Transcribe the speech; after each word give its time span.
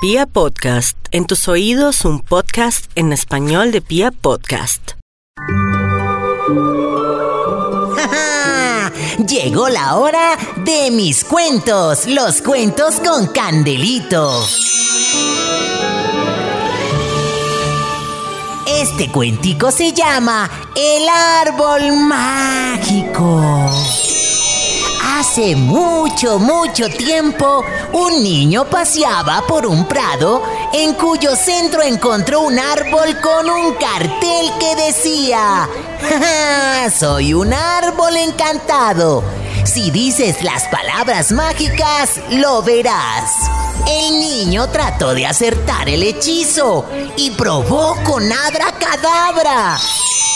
Pia 0.00 0.26
Podcast, 0.26 0.96
en 1.10 1.26
tus 1.26 1.48
oídos 1.48 2.04
un 2.04 2.20
podcast 2.20 2.88
en 2.94 3.12
español 3.12 3.72
de 3.72 3.80
Pia 3.80 4.12
Podcast. 4.12 4.92
Llegó 9.26 9.68
la 9.68 9.96
hora 9.96 10.38
de 10.58 10.92
mis 10.92 11.24
cuentos, 11.24 12.06
los 12.06 12.40
cuentos 12.42 13.00
con 13.00 13.26
Candelito. 13.26 14.46
Este 18.68 19.10
cuentico 19.10 19.72
se 19.72 19.92
llama 19.92 20.48
El 20.76 21.08
árbol 21.08 21.96
mágico. 21.96 23.42
Hace 25.18 25.56
mucho, 25.56 26.38
mucho 26.38 26.88
tiempo, 26.88 27.64
un 27.92 28.22
niño 28.22 28.64
paseaba 28.68 29.42
por 29.46 29.66
un 29.66 29.86
prado 29.86 30.42
en 30.72 30.94
cuyo 30.94 31.34
centro 31.36 31.82
encontró 31.82 32.42
un 32.42 32.58
árbol 32.58 33.20
con 33.20 33.48
un 33.48 33.74
cartel 33.74 34.50
que 34.58 34.76
decía, 34.76 35.68
soy 36.98 37.34
un 37.34 37.52
árbol 37.52 38.16
encantado. 38.16 39.24
Si 39.64 39.90
dices 39.90 40.42
las 40.42 40.64
palabras 40.68 41.32
mágicas, 41.32 42.20
lo 42.30 42.62
verás. 42.62 43.32
El 43.86 44.20
niño 44.20 44.68
trató 44.68 45.14
de 45.14 45.26
acertar 45.26 45.88
el 45.88 46.02
hechizo 46.02 46.86
y 47.16 47.30
probó 47.32 47.96
con 48.04 48.22
cadabra. 48.78 49.78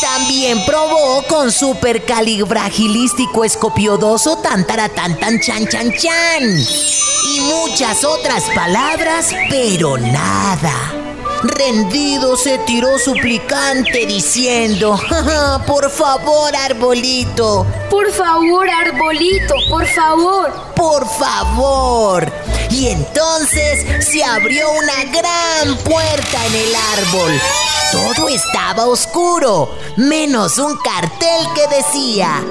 También 0.00 0.64
probó 0.64 1.22
con 1.28 1.52
supercalibragilístico 1.52 3.44
escopiodoso 3.44 4.38
tan 4.38 4.66
tan 4.66 5.18
tan 5.18 5.40
chan 5.40 5.66
chan 5.68 5.92
chan. 5.92 6.99
Muchas 7.40 8.04
otras 8.04 8.44
palabras, 8.54 9.30
pero 9.48 9.96
nada. 9.96 10.72
Rendido 11.42 12.36
se 12.36 12.58
tiró 12.58 12.98
suplicante 12.98 14.04
diciendo, 14.04 14.98
por 15.66 15.90
favor, 15.90 16.54
arbolito. 16.54 17.66
Por 17.88 18.12
favor, 18.12 18.68
arbolito, 18.68 19.54
por 19.70 19.86
favor. 19.86 20.52
Por 20.76 21.08
favor. 21.08 22.30
Y 22.70 22.88
entonces 22.88 24.04
se 24.06 24.22
abrió 24.22 24.70
una 24.72 25.04
gran 25.04 25.76
puerta 25.78 26.46
en 26.46 26.54
el 26.54 26.74
árbol. 26.98 27.40
Todo 27.90 28.28
estaba 28.28 28.86
oscuro, 28.86 29.74
menos 29.96 30.58
un 30.58 30.76
cartel 30.76 31.46
que 31.54 31.76
decía, 31.76 32.42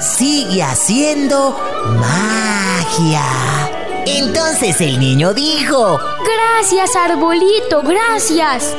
sigue 0.00 0.62
haciendo 0.62 1.58
magia. 1.98 3.67
Entonces 4.16 4.80
el 4.80 4.98
niño 4.98 5.34
dijo, 5.34 6.00
Gracias, 6.24 6.96
arbolito, 6.96 7.82
gracias. 7.82 8.74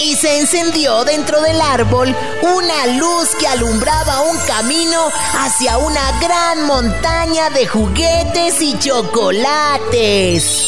Y 0.00 0.14
se 0.16 0.38
encendió 0.38 1.04
dentro 1.04 1.40
del 1.42 1.60
árbol 1.60 2.14
una 2.42 2.86
luz 2.98 3.28
que 3.38 3.46
alumbraba 3.46 4.22
un 4.22 4.38
camino 4.46 5.08
hacia 5.38 5.78
una 5.78 6.18
gran 6.20 6.64
montaña 6.66 7.50
de 7.50 7.66
juguetes 7.66 8.62
y 8.62 8.78
chocolates 8.78 10.65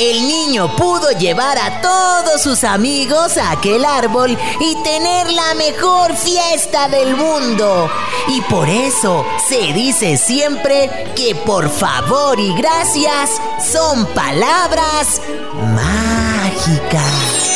el 0.00 0.26
niño 0.26 0.74
pudo 0.76 1.10
llevar 1.12 1.58
a 1.58 1.82
todos 1.82 2.42
sus 2.42 2.64
amigos 2.64 3.36
a 3.36 3.50
aquel 3.50 3.84
árbol 3.84 4.36
y 4.58 4.74
tener 4.82 5.30
la 5.30 5.54
mejor 5.54 6.16
fiesta 6.16 6.88
del 6.88 7.16
mundo. 7.16 7.90
Y 8.28 8.40
por 8.42 8.68
eso 8.70 9.26
se 9.46 9.74
dice 9.74 10.16
siempre 10.16 11.12
que 11.14 11.34
por 11.34 11.68
favor 11.68 12.40
y 12.40 12.54
gracias 12.54 13.30
son 13.62 14.06
palabras 14.14 15.20
mágicas. 15.74 17.49